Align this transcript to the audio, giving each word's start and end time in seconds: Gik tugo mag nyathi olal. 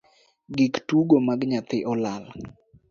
Gik 0.55 0.75
tugo 0.87 1.15
mag 1.27 1.39
nyathi 1.49 1.77
olal. 1.91 2.23